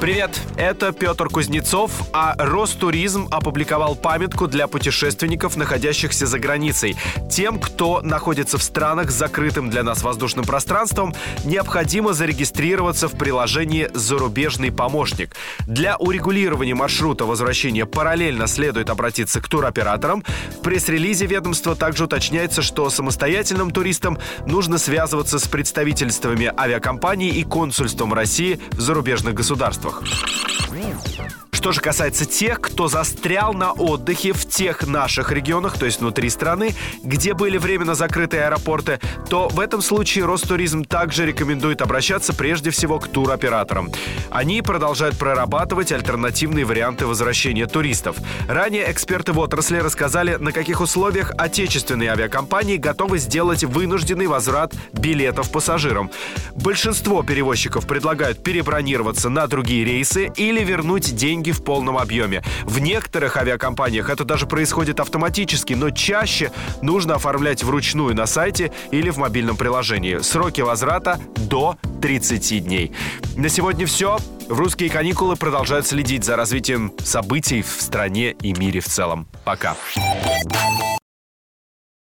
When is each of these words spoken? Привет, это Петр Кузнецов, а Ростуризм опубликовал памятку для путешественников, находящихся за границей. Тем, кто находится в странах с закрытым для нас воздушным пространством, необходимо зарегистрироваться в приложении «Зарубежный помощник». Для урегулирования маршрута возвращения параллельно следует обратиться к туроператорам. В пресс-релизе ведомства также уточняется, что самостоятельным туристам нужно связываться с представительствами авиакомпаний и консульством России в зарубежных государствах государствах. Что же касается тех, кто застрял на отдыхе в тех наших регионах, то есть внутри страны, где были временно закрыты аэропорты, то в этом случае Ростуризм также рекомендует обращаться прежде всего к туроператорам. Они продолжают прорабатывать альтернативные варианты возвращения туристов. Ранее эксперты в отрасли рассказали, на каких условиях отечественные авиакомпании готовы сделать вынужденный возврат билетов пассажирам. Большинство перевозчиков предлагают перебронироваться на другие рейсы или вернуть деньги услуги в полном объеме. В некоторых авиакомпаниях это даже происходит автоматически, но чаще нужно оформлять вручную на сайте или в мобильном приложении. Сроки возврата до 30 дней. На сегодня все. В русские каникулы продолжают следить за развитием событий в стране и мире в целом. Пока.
Привет, 0.00 0.40
это 0.56 0.92
Петр 0.92 1.28
Кузнецов, 1.28 1.90
а 2.12 2.36
Ростуризм 2.38 3.26
опубликовал 3.32 3.96
памятку 3.96 4.46
для 4.46 4.68
путешественников, 4.68 5.56
находящихся 5.56 6.24
за 6.24 6.38
границей. 6.38 6.96
Тем, 7.28 7.58
кто 7.58 8.00
находится 8.00 8.58
в 8.58 8.62
странах 8.62 9.10
с 9.10 9.14
закрытым 9.14 9.70
для 9.70 9.82
нас 9.82 10.04
воздушным 10.04 10.44
пространством, 10.44 11.16
необходимо 11.44 12.12
зарегистрироваться 12.12 13.08
в 13.08 13.18
приложении 13.18 13.90
«Зарубежный 13.92 14.70
помощник». 14.70 15.34
Для 15.66 15.96
урегулирования 15.96 16.76
маршрута 16.76 17.24
возвращения 17.24 17.84
параллельно 17.84 18.46
следует 18.46 18.90
обратиться 18.90 19.40
к 19.40 19.48
туроператорам. 19.48 20.22
В 20.58 20.62
пресс-релизе 20.62 21.26
ведомства 21.26 21.74
также 21.74 22.04
уточняется, 22.04 22.62
что 22.62 22.88
самостоятельным 22.88 23.72
туристам 23.72 24.16
нужно 24.46 24.78
связываться 24.78 25.40
с 25.40 25.48
представительствами 25.48 26.52
авиакомпаний 26.56 27.30
и 27.30 27.42
консульством 27.42 28.14
России 28.14 28.60
в 28.70 28.80
зарубежных 28.80 29.34
государствах 29.34 29.87
государствах. 29.90 31.47
Что 31.58 31.72
же 31.72 31.80
касается 31.80 32.24
тех, 32.24 32.60
кто 32.60 32.86
застрял 32.86 33.52
на 33.52 33.72
отдыхе 33.72 34.32
в 34.32 34.48
тех 34.48 34.86
наших 34.86 35.32
регионах, 35.32 35.76
то 35.76 35.86
есть 35.86 35.98
внутри 35.98 36.30
страны, 36.30 36.72
где 37.02 37.34
были 37.34 37.58
временно 37.58 37.96
закрыты 37.96 38.38
аэропорты, 38.38 39.00
то 39.28 39.48
в 39.48 39.58
этом 39.58 39.82
случае 39.82 40.24
Ростуризм 40.24 40.84
также 40.84 41.26
рекомендует 41.26 41.82
обращаться 41.82 42.32
прежде 42.32 42.70
всего 42.70 43.00
к 43.00 43.08
туроператорам. 43.08 43.90
Они 44.30 44.62
продолжают 44.62 45.18
прорабатывать 45.18 45.90
альтернативные 45.90 46.64
варианты 46.64 47.06
возвращения 47.08 47.66
туристов. 47.66 48.18
Ранее 48.46 48.88
эксперты 48.88 49.32
в 49.32 49.40
отрасли 49.40 49.78
рассказали, 49.78 50.36
на 50.36 50.52
каких 50.52 50.80
условиях 50.80 51.32
отечественные 51.36 52.12
авиакомпании 52.12 52.76
готовы 52.76 53.18
сделать 53.18 53.64
вынужденный 53.64 54.28
возврат 54.28 54.74
билетов 54.92 55.50
пассажирам. 55.50 56.12
Большинство 56.54 57.24
перевозчиков 57.24 57.84
предлагают 57.84 58.44
перебронироваться 58.44 59.28
на 59.28 59.48
другие 59.48 59.84
рейсы 59.84 60.30
или 60.36 60.62
вернуть 60.62 61.16
деньги 61.16 61.48
услуги 61.48 61.52
в 61.58 61.64
полном 61.64 61.98
объеме. 61.98 62.42
В 62.64 62.78
некоторых 62.78 63.36
авиакомпаниях 63.36 64.08
это 64.10 64.24
даже 64.24 64.46
происходит 64.46 65.00
автоматически, 65.00 65.74
но 65.74 65.90
чаще 65.90 66.50
нужно 66.82 67.16
оформлять 67.16 67.62
вручную 67.62 68.14
на 68.14 68.26
сайте 68.26 68.72
или 68.90 69.10
в 69.10 69.18
мобильном 69.18 69.56
приложении. 69.56 70.18
Сроки 70.18 70.60
возврата 70.60 71.20
до 71.36 71.76
30 72.00 72.64
дней. 72.64 72.92
На 73.36 73.48
сегодня 73.48 73.86
все. 73.86 74.18
В 74.48 74.58
русские 74.58 74.88
каникулы 74.88 75.36
продолжают 75.36 75.86
следить 75.86 76.24
за 76.24 76.36
развитием 76.36 76.92
событий 77.04 77.62
в 77.62 77.82
стране 77.82 78.30
и 78.30 78.54
мире 78.54 78.80
в 78.80 78.86
целом. 78.86 79.26
Пока. 79.44 79.76